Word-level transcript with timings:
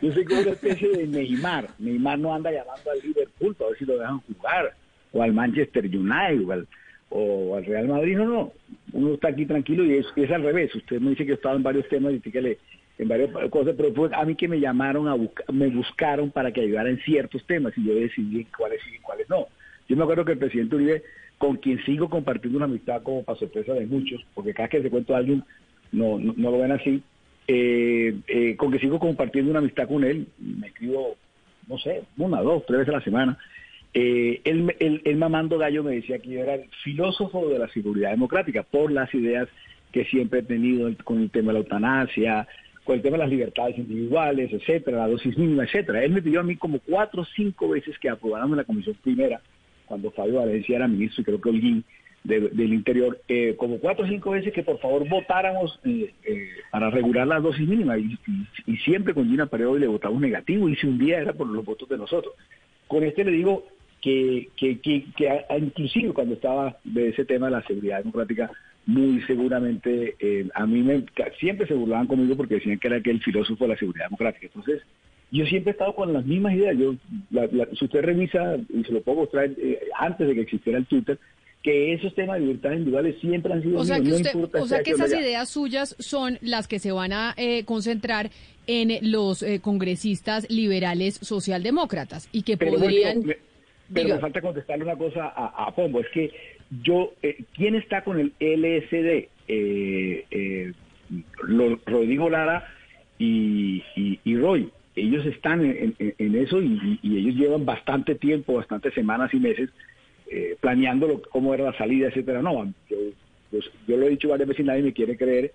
Yo 0.00 0.12
soy 0.12 0.24
como 0.24 0.40
una 0.42 0.50
especie 0.52 0.88
de 0.90 1.06
Neymar. 1.06 1.70
Neymar 1.78 2.18
no 2.18 2.32
anda 2.32 2.52
llamando 2.52 2.90
al 2.90 3.00
Liverpool 3.00 3.54
para 3.56 3.70
ver 3.70 3.78
si 3.78 3.84
lo 3.84 3.98
dejan 3.98 4.20
jugar, 4.20 4.74
o 5.12 5.22
al 5.22 5.32
Manchester 5.32 5.84
United, 5.86 6.46
o 6.46 6.52
al, 6.52 6.68
o 7.10 7.56
al 7.56 7.64
Real 7.64 7.88
Madrid. 7.88 8.16
No, 8.16 8.26
no. 8.26 8.52
Uno 8.92 9.14
está 9.14 9.28
aquí 9.28 9.44
tranquilo 9.44 9.84
y 9.84 9.96
es, 9.96 10.30
al 10.30 10.42
revés. 10.42 10.74
Usted 10.74 11.00
me 11.00 11.10
dice 11.10 11.26
que 11.26 11.32
he 11.32 11.34
estado 11.34 11.56
en 11.56 11.62
varios 11.62 11.88
temas 11.88 12.14
y 12.14 12.20
que 12.20 12.40
le 12.40 12.58
en 12.98 13.08
varias 13.08 13.30
cosas, 13.50 13.74
pero 13.76 13.92
fue 13.92 14.08
a 14.10 14.24
mí 14.24 14.36
que 14.36 14.48
me 14.48 14.58
llamaron 14.58 15.06
a 15.06 15.12
buscar, 15.12 15.52
me 15.52 15.68
buscaron 15.68 16.30
para 16.30 16.50
que 16.50 16.62
ayudara 16.62 16.88
en 16.88 16.98
ciertos 17.00 17.44
temas 17.44 17.76
y 17.76 17.84
yo 17.84 17.94
decidí 17.94 18.46
cuáles 18.56 18.80
sí 18.84 18.94
y 18.96 19.00
cuáles 19.00 19.28
no. 19.28 19.48
Yo 19.86 19.96
me 19.96 20.04
acuerdo 20.04 20.24
que 20.24 20.32
el 20.32 20.38
presidente 20.38 20.76
Uribe, 20.76 21.02
con 21.36 21.56
quien 21.58 21.84
sigo 21.84 22.08
compartiendo 22.08 22.56
una 22.56 22.64
amistad 22.64 23.02
como 23.02 23.22
para 23.22 23.38
sorpresa 23.38 23.74
de 23.74 23.84
muchos, 23.84 24.24
porque 24.34 24.54
cada 24.54 24.68
vez 24.68 24.70
que 24.70 24.82
se 24.84 24.90
cuento 24.90 25.14
a 25.14 25.18
alguien 25.18 25.44
no, 25.92 26.18
no 26.18 26.50
lo 26.50 26.58
ven 26.58 26.72
así, 26.72 27.02
eh, 27.48 28.14
eh, 28.26 28.56
con 28.56 28.72
que 28.72 28.78
sigo 28.78 28.98
compartiendo 28.98 29.50
una 29.50 29.60
amistad 29.60 29.88
con 29.88 30.04
él, 30.04 30.26
me 30.38 30.68
escribo, 30.68 31.16
no 31.68 31.78
sé, 31.78 32.02
una, 32.16 32.42
dos, 32.42 32.64
tres 32.66 32.80
veces 32.80 32.94
a 32.94 32.98
la 32.98 33.04
semana. 33.04 33.38
Eh, 33.94 34.40
él, 34.44 34.74
él, 34.78 35.00
él, 35.04 35.16
mamando 35.16 35.56
gallo 35.56 35.82
me 35.82 35.94
decía 35.94 36.18
que 36.18 36.28
yo 36.28 36.40
era 36.40 36.54
el 36.54 36.68
filósofo 36.84 37.48
de 37.48 37.58
la 37.58 37.68
seguridad 37.68 38.10
democrática 38.10 38.62
por 38.62 38.92
las 38.92 39.12
ideas 39.14 39.48
que 39.92 40.04
siempre 40.04 40.40
he 40.40 40.42
tenido 40.42 40.90
con 41.04 41.22
el 41.22 41.30
tema 41.30 41.48
de 41.48 41.52
la 41.54 41.58
eutanasia, 41.60 42.46
con 42.84 42.96
el 42.96 43.02
tema 43.02 43.16
de 43.16 43.22
las 43.24 43.30
libertades 43.30 43.78
individuales, 43.78 44.52
etcétera, 44.52 44.98
la 44.98 45.08
dosis 45.08 45.38
mínima, 45.38 45.64
etcétera. 45.64 46.04
Él 46.04 46.12
me 46.12 46.22
pidió 46.22 46.40
a 46.40 46.44
mí 46.44 46.56
como 46.56 46.78
cuatro 46.80 47.22
o 47.22 47.24
cinco 47.24 47.70
veces 47.70 47.98
que 47.98 48.08
aprobáramos 48.08 48.56
la 48.56 48.64
comisión 48.64 48.96
primera, 49.02 49.40
cuando 49.86 50.10
Fabio 50.10 50.40
Valencia 50.40 50.76
era 50.76 50.88
ministro 50.88 51.22
y 51.22 51.24
creo 51.24 51.40
que 51.40 51.48
Holguín 51.48 51.84
de, 52.26 52.40
del 52.48 52.72
Interior, 52.72 53.20
eh, 53.28 53.54
como 53.56 53.78
cuatro 53.78 54.04
o 54.04 54.08
cinco 54.08 54.30
veces 54.30 54.52
que 54.52 54.62
por 54.62 54.78
favor 54.78 55.08
votáramos 55.08 55.78
eh, 55.84 56.12
eh, 56.24 56.48
para 56.70 56.90
regular 56.90 57.26
la 57.26 57.40
dosis 57.40 57.66
mínima 57.66 57.98
y, 57.98 58.18
siempre 58.84 59.14
con 59.14 59.28
Gina 59.28 59.46
Paredo 59.46 59.78
le 59.78 59.86
votamos 59.86 60.20
negativo 60.20 60.68
y 60.68 60.76
si 60.76 60.86
un 60.86 60.98
día 60.98 61.18
era 61.18 61.32
por 61.32 61.46
los 61.46 61.64
votos 61.64 61.88
de 61.88 61.98
nosotros. 61.98 62.34
Con 62.86 63.04
este 63.04 63.24
le 63.24 63.32
digo 63.32 63.64
que, 64.00 64.48
que, 64.56 64.78
que, 64.80 65.06
que 65.16 65.30
a, 65.30 65.58
inclusive 65.58 66.12
cuando 66.12 66.34
estaba 66.34 66.76
de 66.84 67.08
ese 67.08 67.24
tema 67.24 67.46
de 67.46 67.52
la 67.52 67.66
seguridad 67.66 67.98
democrática, 67.98 68.50
muy 68.86 69.20
seguramente 69.22 70.14
eh, 70.20 70.48
a 70.54 70.64
mí 70.64 70.82
me, 70.82 71.04
siempre 71.40 71.66
se 71.66 71.74
burlaban 71.74 72.06
conmigo 72.06 72.36
porque 72.36 72.54
decían 72.54 72.78
que 72.78 72.86
era 72.86 72.96
aquel 72.98 73.20
filósofo 73.20 73.64
de 73.64 73.70
la 73.70 73.76
seguridad 73.76 74.06
democrática. 74.06 74.46
Entonces, 74.46 74.82
yo 75.32 75.44
siempre 75.46 75.70
he 75.70 75.72
estado 75.72 75.94
con 75.94 76.12
las 76.12 76.24
mismas 76.24 76.54
ideas. 76.54 76.76
Yo, 76.78 76.94
la, 77.30 77.48
la, 77.50 77.66
si 77.76 77.84
usted 77.84 78.02
revisa, 78.02 78.56
y 78.72 78.84
se 78.84 78.92
lo 78.92 79.02
puedo 79.02 79.22
mostrar 79.22 79.50
eh, 79.56 79.80
antes 79.98 80.28
de 80.28 80.34
que 80.34 80.42
existiera 80.42 80.78
el 80.78 80.86
Twitter, 80.86 81.18
que 81.62 81.94
esos 81.94 82.14
temas 82.14 82.36
de 82.36 82.42
libertades 82.42 82.78
individuales 82.78 83.16
siempre 83.20 83.52
han 83.52 83.62
sido 83.62 83.80
o 83.80 83.84
sea, 83.84 83.98
míos, 83.98 84.22
que 84.22 84.38
no 84.38 84.44
usted, 84.44 84.60
o 84.60 84.66
sea 84.66 84.82
que 84.82 84.92
esas 84.92 85.12
ideas 85.12 85.48
suyas 85.48 85.96
son 85.98 86.38
las 86.40 86.68
que 86.68 86.78
se 86.78 86.92
van 86.92 87.12
a 87.12 87.34
eh, 87.36 87.64
concentrar 87.64 88.30
en 88.66 88.98
los 89.10 89.42
eh, 89.42 89.60
congresistas 89.60 90.48
liberales 90.50 91.18
socialdemócratas 91.22 92.28
y 92.32 92.42
que 92.42 92.56
pero 92.56 92.72
podrían... 92.72 93.24
Me, 93.24 93.36
pero 93.92 94.14
me 94.14 94.20
falta 94.20 94.40
contestarle 94.40 94.84
una 94.84 94.96
cosa 94.96 95.26
a, 95.26 95.66
a 95.66 95.74
Pombo, 95.74 96.00
es 96.00 96.08
que 96.12 96.32
yo, 96.82 97.12
eh, 97.22 97.44
¿quién 97.54 97.74
está 97.76 98.02
con 98.02 98.18
el 98.18 98.32
LSD? 98.40 99.28
Eh, 99.48 100.24
eh, 100.30 100.72
lo, 101.44 101.78
Rodrigo 101.86 102.28
Lara 102.28 102.68
y, 103.18 103.82
y, 103.94 104.18
y, 104.24 104.36
Roy. 104.36 104.70
Ellos 104.96 105.24
están 105.26 105.64
en, 105.64 105.94
en, 105.98 106.14
en 106.18 106.34
eso 106.36 106.60
y, 106.60 106.98
y, 107.02 107.18
ellos 107.18 107.34
llevan 107.36 107.64
bastante 107.64 108.14
tiempo, 108.14 108.54
bastantes 108.54 108.94
semanas 108.94 109.32
y 109.32 109.38
meses 109.38 109.70
eh, 110.30 110.56
planeando 110.60 111.06
lo, 111.06 111.22
cómo 111.22 111.54
era 111.54 111.64
la 111.64 111.78
salida, 111.78 112.08
etcétera. 112.08 112.42
No, 112.42 112.64
yo, 112.88 112.96
yo, 113.52 113.58
yo, 113.86 113.96
lo 113.96 114.06
he 114.06 114.10
dicho 114.10 114.28
varias 114.28 114.48
veces 114.48 114.64
y 114.64 114.66
nadie 114.66 114.82
me 114.82 114.92
quiere 114.92 115.16
creer. 115.16 115.52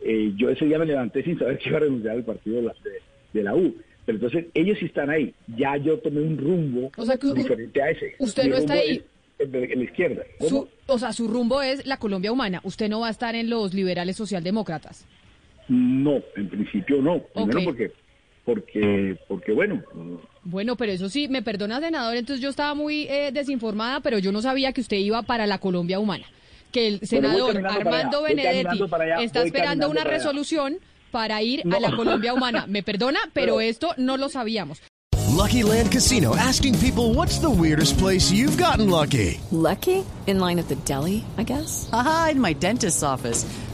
Eh, 0.00 0.32
yo 0.36 0.50
ese 0.50 0.66
día 0.66 0.78
me 0.78 0.86
levanté 0.86 1.22
sin 1.22 1.38
saber 1.38 1.58
que 1.58 1.68
iba 1.68 1.78
a 1.78 1.80
renunciar 1.80 2.16
al 2.16 2.24
partido 2.24 2.56
de 2.56 2.62
la, 2.62 2.74
de, 2.84 3.00
de 3.32 3.42
la 3.42 3.54
U. 3.54 3.74
Pero 4.04 4.16
entonces 4.16 4.46
ellos 4.54 4.78
sí 4.78 4.86
están 4.86 5.10
ahí. 5.10 5.34
Ya 5.56 5.76
yo 5.76 5.98
tomé 5.98 6.20
un 6.20 6.36
rumbo 6.36 6.90
o 6.96 7.06
sea, 7.06 7.16
que, 7.16 7.32
diferente 7.32 7.82
a 7.82 7.90
ese. 7.90 8.14
Usted 8.18 8.44
Mi 8.44 8.50
no 8.50 8.56
está 8.56 8.74
ahí. 8.74 9.02
Es, 9.38 9.50
de 9.50 9.66
la 9.66 9.82
izquierda. 9.82 10.22
Su, 10.40 10.68
o 10.86 10.98
sea, 10.98 11.12
su 11.12 11.26
rumbo 11.26 11.60
es 11.60 11.84
la 11.86 11.96
Colombia 11.96 12.30
humana. 12.30 12.60
Usted 12.62 12.88
no 12.88 13.00
va 13.00 13.08
a 13.08 13.10
estar 13.10 13.34
en 13.34 13.50
los 13.50 13.74
liberales 13.74 14.16
socialdemócratas. 14.16 15.06
No, 15.68 16.22
en 16.36 16.48
principio 16.48 17.02
no. 17.02 17.20
Primero 17.34 17.58
okay. 17.58 17.64
porque, 17.64 17.92
porque, 18.44 19.18
porque 19.26 19.52
bueno. 19.52 19.82
Bueno, 20.42 20.76
pero 20.76 20.92
eso 20.92 21.08
sí, 21.08 21.28
me 21.28 21.42
perdona, 21.42 21.80
senador. 21.80 22.16
Entonces 22.16 22.42
yo 22.42 22.50
estaba 22.50 22.74
muy 22.74 23.06
eh, 23.08 23.30
desinformada, 23.32 24.00
pero 24.00 24.18
yo 24.18 24.32
no 24.32 24.42
sabía 24.42 24.72
que 24.72 24.80
usted 24.80 24.98
iba 24.98 25.22
para 25.22 25.46
la 25.46 25.58
Colombia 25.58 25.98
humana. 25.98 26.26
Que 26.70 26.88
el 26.88 27.00
senador 27.00 27.64
Armando 27.66 28.22
Benedetti 28.22 28.82
allá, 28.92 29.22
está 29.22 29.42
esperando 29.42 29.88
una 29.88 30.02
para 30.02 30.16
resolución 30.16 30.78
para 31.10 31.40
ir 31.42 31.64
no. 31.64 31.76
a 31.76 31.80
la 31.80 31.94
Colombia 31.94 32.34
humana. 32.34 32.66
Me 32.68 32.82
perdona, 32.82 33.20
pero, 33.32 33.54
pero 33.54 33.60
esto 33.60 33.94
no 33.96 34.16
lo 34.16 34.28
sabíamos. 34.28 34.82
Lucky 35.34 35.62
Land 35.62 35.90
Casino 35.90 36.36
asking 36.36 36.78
people 36.78 37.14
what's 37.14 37.38
the 37.38 37.50
weirdest 37.50 37.98
place 37.98 38.30
you've 38.30 38.56
gotten 38.56 38.88
lucky? 38.88 39.40
Lucky? 39.50 40.04
In 40.26 40.38
line 40.38 40.58
at 40.58 40.68
the 40.68 40.76
deli, 40.86 41.24
I 41.36 41.42
guess? 41.42 41.88
Aha, 41.92 42.30
in 42.32 42.40
my 42.40 42.52
dentist's 42.54 43.02
office. 43.02 43.44